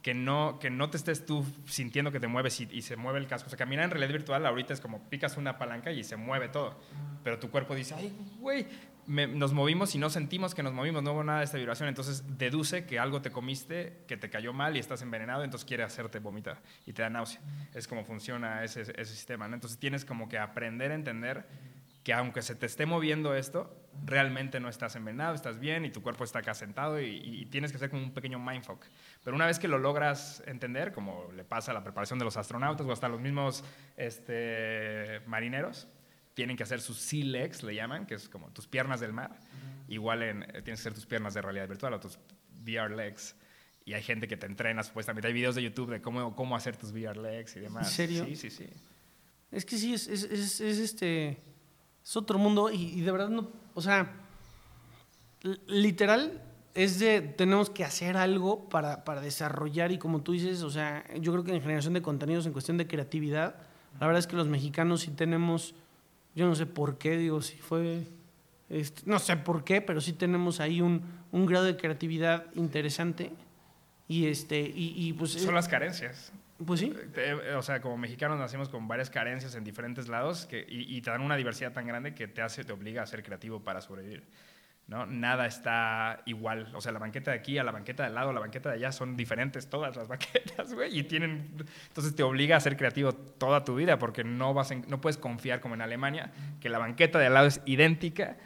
[0.00, 3.18] que no, que no te estés tú sintiendo que te mueves y, y, se mueve
[3.18, 3.48] el casco.
[3.48, 6.48] O sea, caminar en realidad virtual ahorita es como picas una palanca y se mueve
[6.48, 6.80] todo.
[7.24, 8.68] Pero tu cuerpo dice, ay, güey,
[9.08, 12.24] nos movimos y no sentimos que nos movimos, no hubo nada de esta vibración, entonces
[12.36, 16.18] deduce que algo te comiste, que te cayó mal y estás envenenado, entonces quiere hacerte
[16.18, 17.40] vomitar y te da náusea.
[17.74, 19.46] Es como funciona ese, sistema.
[19.46, 21.46] Entonces tienes como que aprender a entender
[22.04, 26.02] que aunque se te esté moviendo esto, realmente no estás envenenado, estás bien y tu
[26.02, 28.84] cuerpo está acá sentado y, y tienes que hacer como un pequeño mindfuck.
[29.24, 32.36] Pero una vez que lo logras entender, como le pasa a la preparación de los
[32.36, 33.64] astronautas o hasta los mismos
[33.96, 35.88] este, marineros,
[36.38, 39.36] tienen que hacer sus sea legs, le llaman, que es como tus piernas del mar.
[39.88, 42.16] Igual en, eh, tienes que hacer tus piernas de realidad virtual o tus
[42.62, 43.34] VR legs.
[43.84, 45.26] Y hay gente que te entrena, supuestamente.
[45.26, 47.88] Hay videos de YouTube de cómo, cómo hacer tus VR legs y demás.
[47.88, 48.24] ¿En serio?
[48.24, 48.70] Sí, sí, sí.
[49.50, 51.38] Es que sí, es, es, es, es este.
[52.04, 53.50] Es otro mundo y, y, de verdad no.
[53.74, 54.08] O sea,
[55.66, 56.40] literal
[56.72, 57.20] es de.
[57.20, 61.42] Tenemos que hacer algo para, para desarrollar y como tú dices, o sea, yo creo
[61.42, 63.56] que en generación de contenidos, en cuestión de creatividad,
[63.98, 65.74] la verdad es que los mexicanos sí tenemos
[66.38, 68.04] yo no sé por qué, digo, si fue,
[68.70, 73.32] este, no sé por qué, pero sí tenemos ahí un, un grado de creatividad interesante.
[74.06, 75.32] Y, este, y, y pues...
[75.32, 76.32] Son las carencias.
[76.64, 76.94] Pues sí.
[77.56, 81.10] O sea, como mexicanos nacimos con varias carencias en diferentes lados que, y, y, te
[81.10, 84.22] dan una diversidad tan grande que te hace, te obliga a ser creativo para sobrevivir.
[84.88, 85.04] ¿No?
[85.04, 86.72] Nada está igual.
[86.74, 88.76] O sea, la banqueta de aquí a la banqueta de al lado, la banqueta de
[88.76, 90.98] allá son diferentes todas las banquetas, güey.
[90.98, 91.50] Y tienen.
[91.88, 95.60] Entonces te obliga a ser creativo toda tu vida porque no, vas no puedes confiar
[95.60, 98.38] como en Alemania, que la banqueta de al lado es idéntica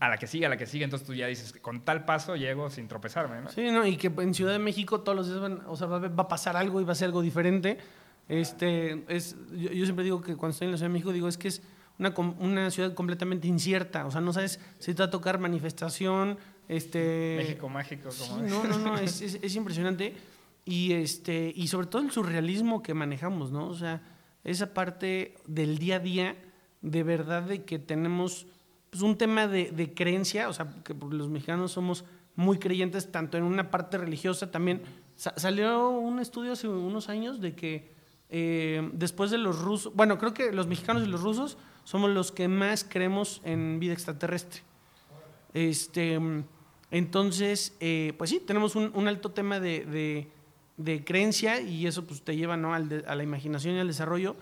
[0.00, 0.84] a la que sigue, a la que sigue.
[0.84, 3.50] Entonces tú ya dices, con tal paso llego sin tropezarme, ¿no?
[3.50, 3.86] Sí, ¿no?
[3.86, 6.56] Y que en Ciudad de México todos los días van, o sea, va, a pasar
[6.56, 7.76] algo y va a ser algo diferente.
[8.26, 11.28] Este, es, yo, yo siempre digo que cuando estoy en la Ciudad de México, digo,
[11.28, 11.62] es que es
[11.98, 14.06] una, una ciudad completamente incierta.
[14.06, 16.38] O sea, no sabes si te va a tocar manifestación.
[16.68, 20.14] Este, México mágico, como No, no, no, es, es, impresionante.
[20.64, 23.68] Y, este, y sobre todo el surrealismo que manejamos, ¿no?
[23.68, 24.02] O sea,
[24.44, 26.36] esa parte del día a día,
[26.80, 28.46] de verdad, de que tenemos
[28.90, 32.04] pues, un tema de, de creencia, o sea, que los mexicanos somos
[32.36, 34.82] muy creyentes, tanto en una parte religiosa también.
[35.16, 37.93] salió un estudio hace unos años de que
[38.36, 42.32] eh, después de los rusos, bueno, creo que los mexicanos y los rusos somos los
[42.32, 44.62] que más creemos en vida extraterrestre.
[45.52, 46.18] Este,
[46.90, 50.26] entonces, eh, pues sí, tenemos un, alto tema de,
[51.04, 52.74] creencia y eso pues, te lleva ¿no?
[52.74, 54.34] a la imaginación y al desarrollo.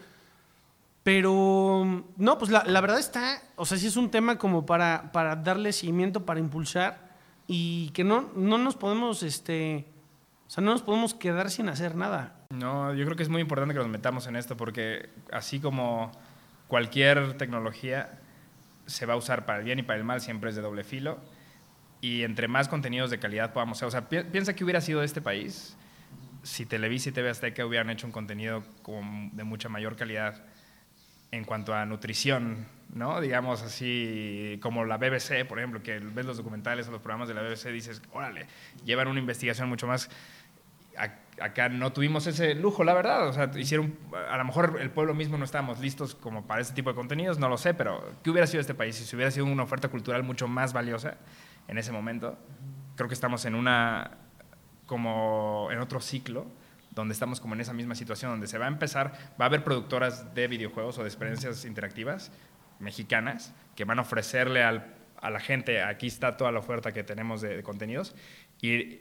[1.02, 5.36] Pero, no, pues la, verdad está, o sea, sí es un tema como para, para
[5.36, 7.12] darle seguimiento, para impulsar
[7.46, 9.84] y que no, no nos podemos, este,
[10.46, 12.38] o sea, no nos podemos quedar sin hacer nada.
[12.52, 16.12] No, yo creo que es muy importante que nos metamos en esto porque así como
[16.68, 18.20] cualquier tecnología
[18.84, 20.84] se va a usar para el bien y para el mal, siempre es de doble
[20.84, 21.18] filo.
[22.02, 25.22] Y entre más contenidos de calidad podamos hacer, o sea, piensa que hubiera sido este
[25.22, 25.78] país
[26.42, 28.62] si Televisa y TV Azteca hubieran hecho un contenido
[29.32, 30.44] de mucha mayor calidad
[31.30, 33.20] en cuanto a nutrición, ¿no?
[33.22, 37.34] Digamos así, como la BBC, por ejemplo, que ves los documentales o los programas de
[37.34, 38.46] la BBC, dices, órale,
[38.84, 40.10] llevan una investigación mucho más...
[41.40, 43.28] Acá no tuvimos ese lujo, la verdad.
[43.28, 43.96] O sea, hicieron,
[44.30, 47.38] a lo mejor el pueblo mismo no estábamos listos como para ese tipo de contenidos,
[47.38, 50.22] no lo sé, pero ¿qué hubiera sido este país si hubiera sido una oferta cultural
[50.22, 51.16] mucho más valiosa
[51.68, 52.38] en ese momento?
[52.96, 54.18] Creo que estamos en una,
[54.86, 56.46] como en otro ciclo
[56.94, 59.64] donde estamos como en esa misma situación, donde se va a empezar, va a haber
[59.64, 62.30] productoras de videojuegos o de experiencias interactivas
[62.78, 67.40] mexicanas que van a ofrecerle a la gente, aquí está toda la oferta que tenemos
[67.40, 68.14] de, contenidos,
[68.60, 69.00] y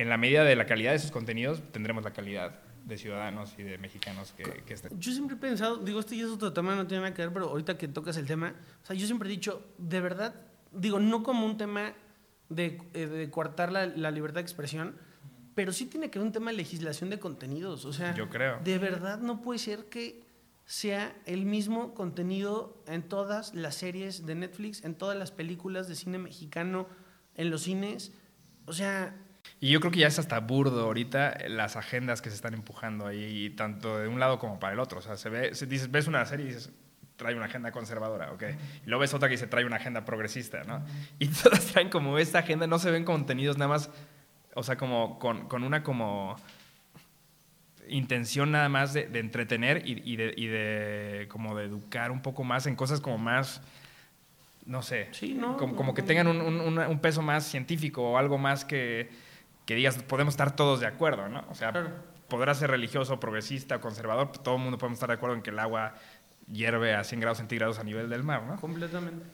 [0.00, 3.62] en la medida de la calidad de esos contenidos tendremos la calidad de ciudadanos y
[3.62, 4.98] de mexicanos que, que estén.
[4.98, 7.32] Yo siempre he pensado, digo, este ya es otro tema, no tiene nada que ver,
[7.32, 10.34] pero ahorita que tocas el tema, o sea, yo siempre he dicho, de verdad,
[10.72, 11.92] digo, no como un tema
[12.48, 14.96] de, eh, de coartar la, la libertad de expresión,
[15.54, 17.84] pero sí tiene que ver un tema de legislación de contenidos.
[17.84, 18.58] O sea, yo creo.
[18.64, 20.24] De verdad no puede ser que
[20.64, 25.96] sea el mismo contenido en todas las series de Netflix, en todas las películas de
[25.96, 26.86] cine mexicano,
[27.34, 28.12] en los cines.
[28.64, 29.26] O sea...
[29.60, 33.06] Y yo creo que ya es hasta burdo ahorita las agendas que se están empujando
[33.06, 35.00] ahí, tanto de un lado como para el otro.
[35.00, 36.72] O sea, se ve, se dices, ves una serie y dices,
[37.16, 38.42] trae una agenda conservadora, ¿ok?
[38.84, 40.82] Y luego ves otra que dice, trae una agenda progresista, ¿no?
[41.18, 43.90] Y todas traen como esta agenda, no se ven contenidos nada más
[44.54, 46.36] o sea, como con, con una como
[47.88, 52.44] intención nada más de, entretener y, y, de, y, de, como de educar un poco
[52.44, 53.62] más en cosas como más
[54.64, 58.18] no sé sí, no, como, como, que tengan un, un, un, peso más científico o
[58.18, 59.08] algo más que,
[59.66, 61.72] que, digas podemos estar todos de acuerdo no o sea
[62.28, 65.58] podrá ser religioso progresista conservador todo el mundo podemos estar de acuerdo en que el
[65.58, 65.94] agua
[66.50, 69.24] hierve a 100 grados centígrados a nivel del mar no completamente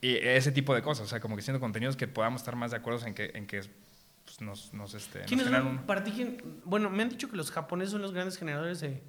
[0.00, 2.70] y ese tipo de cosas o sea como que siendo contenidos que podamos estar más
[2.70, 3.62] de acuerdo en que en que
[4.24, 7.92] pues, nos, nos, este, ¿Quiénes son, para ti, bueno, me han dicho que los japoneses
[7.92, 9.02] son los grandes generadores de,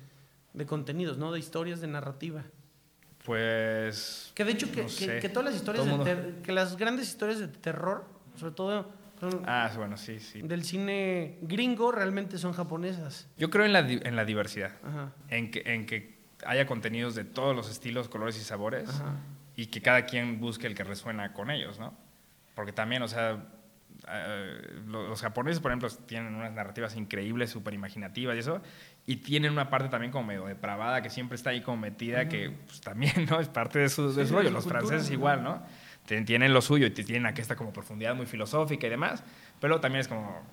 [0.53, 1.31] de contenidos, ¿no?
[1.31, 2.43] De historias, de narrativa.
[3.23, 4.31] Pues.
[4.35, 4.85] Que de hecho, que,
[5.19, 8.05] que, todas las historias, de que las grandes historias de terror,
[8.37, 9.04] sobre todo.
[9.45, 10.41] Ah, bueno, sí, sí.
[10.41, 13.27] Del cine gringo realmente son japonesas.
[13.37, 14.71] Yo creo en la, en la diversidad.
[15.29, 18.89] En, que, en que haya contenidos de todos los estilos, colores y sabores.
[19.55, 21.93] Y que cada quien busque el que resuena con ellos, ¿no?
[22.55, 23.45] Porque también, o sea,
[24.07, 28.61] eh, los japoneses, por ejemplo, tienen unas narrativas increíbles, súper imaginativas y eso,
[29.05, 32.51] y tienen una parte también como medio depravada que siempre está ahí como metida, que
[32.65, 33.39] pues, también ¿no?
[33.39, 34.51] es parte de su, de rollo.
[34.51, 35.63] Los franceses igual, ¿no?
[36.05, 39.23] Tienen lo suyo y tienen aquí esta como profundidad muy filosófica y demás,
[39.59, 40.43] pero también es como,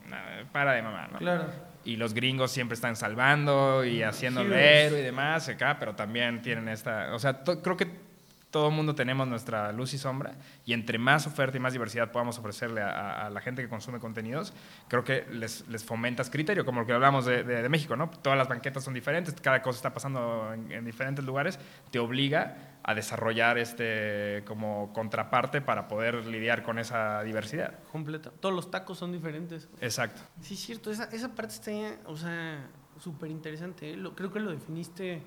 [0.51, 1.19] para de mamá, ¿no?
[1.19, 1.47] Claro.
[1.85, 6.69] Y los gringos siempre están salvando y haciendo héroe y demás acá, pero también tienen
[6.69, 8.12] esta, o sea, creo que
[8.53, 10.35] todo el mundo tenemos nuestra luz y sombra
[10.65, 14.53] y entre más oferta y más diversidad podamos ofrecerle a, la gente que consume contenidos,
[14.89, 18.11] creo que les, les fomentas criterio, como lo que hablamos de, de, México, ¿no?
[18.11, 21.59] Todas las banquetas son diferentes, cada cosa está pasando en, diferentes lugares,
[21.91, 27.79] te obliga a desarrollar este como contraparte para poder lidiar con esa diversidad.
[27.91, 28.31] Completa.
[28.39, 29.69] Todos los tacos son diferentes.
[29.81, 30.21] Exacto.
[30.43, 30.91] Sí, es cierto.
[30.91, 33.93] Esa, esa parte está, o sea, súper interesante.
[33.93, 33.99] ¿eh?
[34.15, 35.23] creo que lo definiste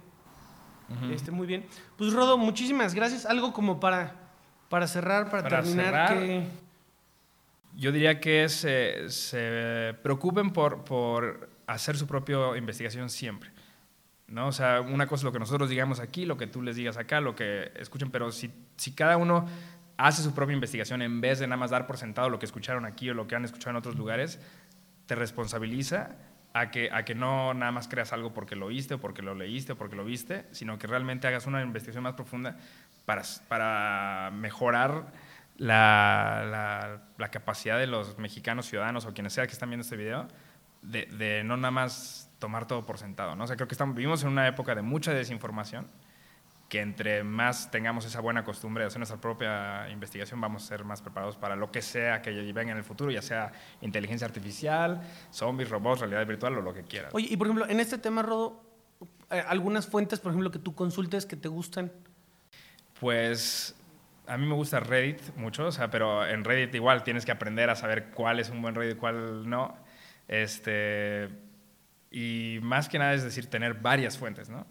[1.11, 1.65] este, muy bien.
[1.97, 3.25] Pues Rodo, muchísimas gracias.
[3.25, 4.15] Algo como para,
[4.69, 6.45] para cerrar, para, terminar.
[7.75, 13.51] Yo diría que se, se preocupen por, por hacer su propia investigación siempre.
[14.27, 14.47] ¿no?
[14.47, 16.97] O sea, una cosa es lo que nosotros digamos aquí, lo que tú les digas
[16.97, 19.45] acá, lo que escuchen, pero si, si cada uno
[19.97, 22.85] hace su propia investigación en vez de nada más dar por sentado lo que escucharon
[22.85, 24.39] aquí o lo que han escuchado en otros lugares,
[25.05, 26.15] te responsabiliza
[26.55, 29.35] a que, a que no nada más creas algo porque lo oíste o porque lo
[29.35, 32.55] leíste o porque lo viste, sino que realmente hagas una investigación más profunda
[33.03, 35.11] para, para mejorar
[35.57, 40.29] la, la, capacidad de los mexicanos ciudadanos o quienes sea que están viendo este video
[40.81, 43.35] de, de, no nada más tomar todo por sentado.
[43.35, 43.43] ¿no?
[43.43, 45.87] O creo que estamos, vivimos en una época de mucha desinformación
[46.69, 50.83] que entre más tengamos esa buena costumbre de hacer nuestra propia investigación, vamos a ser
[50.83, 53.51] más preparados para lo que sea que venga en el futuro, ya sea
[53.81, 55.01] inteligencia artificial,
[55.31, 57.13] zombies, robots, realidad virtual o lo que quieras.
[57.13, 58.63] Oye, y por ejemplo, en este tema, Rodo,
[59.29, 61.91] eh, algunas fuentes, por ejemplo, que tú consultes que te gustan.
[62.99, 63.75] Pues
[64.27, 67.69] a mí me gusta Reddit mucho, o sea, pero en Reddit igual tienes que aprender
[67.69, 69.77] a saber cuál es un buen Reddit y cuál no.
[70.27, 71.29] Este,
[72.09, 74.65] y más que nada es decir, tener varias fuentes, ¿no?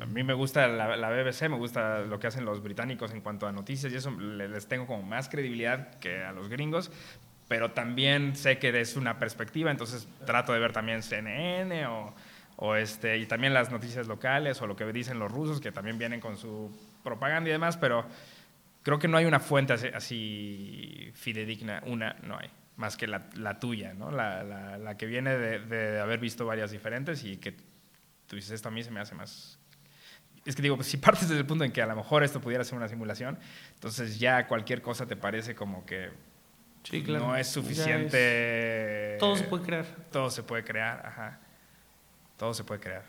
[0.00, 3.46] A mí me gusta la, BBC, me gusta lo que hacen los británicos en cuanto
[3.46, 6.90] a noticias y eso les tengo como más credibilidad que a los gringos,
[7.48, 12.14] pero también sé que es una perspectiva, entonces trato de ver también CNN o,
[12.56, 15.98] o este, y también las noticias locales o lo que dicen los rusos, que también
[15.98, 16.70] vienen con su
[17.02, 18.06] propaganda y demás, pero
[18.82, 23.28] creo que no hay una fuente así, así fidedigna, una no hay, más que la,
[23.36, 24.10] la tuya, ¿no?
[24.10, 27.52] La, la, la, que viene de, de, haber visto varias diferentes y que
[28.26, 29.59] tú dices, esto a mí se me hace más...
[30.44, 32.40] Es que digo, pues, si partes desde el punto en que a lo mejor esto
[32.40, 33.38] pudiera ser una simulación,
[33.74, 36.10] entonces ya cualquier cosa te parece como que
[36.84, 37.26] sí, claro.
[37.28, 39.14] no es suficiente...
[39.14, 39.18] Es...
[39.20, 39.86] Todo se puede crear.
[40.10, 41.40] Todo se puede crear, ajá.
[42.36, 43.04] Todo se puede crear.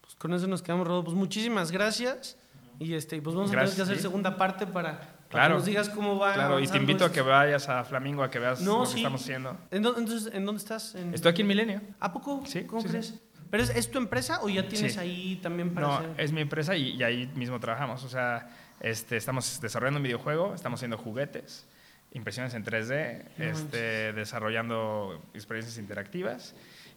[0.00, 1.04] Pues con eso nos quedamos, Rodo.
[1.04, 2.36] Pues muchísimas gracias.
[2.78, 4.02] Y este, pues vamos Gracias, a tener que hacer sí.
[4.02, 5.48] segunda parte para, Claro.
[5.54, 6.32] que nos digas cómo va.
[6.32, 7.14] Claro, y te invito a esto.
[7.14, 8.94] que vayas a Flamingo a que veas No, lo sí.
[8.94, 9.50] que estamos haciendo.
[9.70, 10.94] ¿En entonces, ¿en dónde estás?
[10.94, 11.82] En- Estoy aquí en Milenio.
[12.00, 12.42] ¿A poco?
[12.46, 13.20] Sí, ¿Cómo sí, crees?
[13.50, 14.98] ¿Pero es, es tu empresa o ya tienes Sí.
[14.98, 16.10] ahí también para No, hacer?
[16.18, 18.04] es mi empresa y, y ahí mismo trabajamos.
[18.04, 18.48] O sea,
[18.80, 21.66] este, estamos desarrollando un videojuego, estamos haciendo juguetes,
[22.12, 26.54] impresiones en 3D, No este, desarrollando experiencias interactivas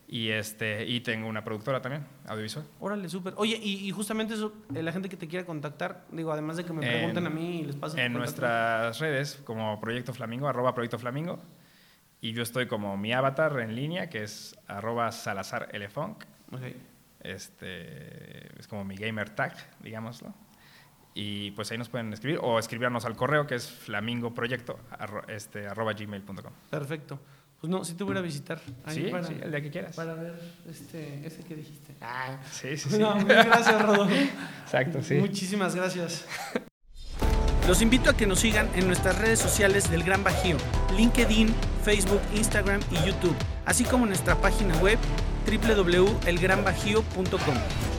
[0.07, 2.65] y, este, y tengo una productora también, audiovisual.
[2.79, 3.33] Órale, súper.
[3.37, 6.65] Oye, y, y justamente eso, eh, la gente que te quiera contactar, digo, además de
[6.65, 10.47] que me En- pregunten a mí y les pasen En nuestras redes, como Proyecto Flamingo,
[10.47, 11.39] arroba Proyecto Flamingo.
[12.21, 16.23] Y yo estoy como mi avatar en línea, que es arroba Salazar Lfunk.
[16.55, 16.61] Ok.
[17.21, 20.33] Este, es como mi gamer tag, digámoslo.
[21.15, 25.67] Y pues ahí nos pueden escribir o escribirnos al correo que es flamingoproyecto arro- este,
[25.67, 26.51] arroba gmail.com.
[26.69, 27.19] Perfecto.
[27.61, 28.59] Pues no, si te voy a visitar.
[28.83, 29.95] Ahí Sí, para, sí, el día que quieras.
[29.95, 30.33] Para ver
[30.69, 31.95] este, ese que dijiste.
[32.01, 32.97] Ah, Sí, sí, sí.
[32.99, 34.13] No, mil gracias, Rodolfo.
[34.63, 35.15] Exacto, sí.
[35.15, 36.25] Muchísimas gracias.
[37.67, 40.57] Los invito a que nos sigan en nuestras redes sociales del Gran Bajío,
[40.97, 43.35] LinkedIn, Facebook, Instagram y YouTube,
[43.65, 44.99] así como en nuestra página web
[45.45, 47.92] www.elgranbajío.com.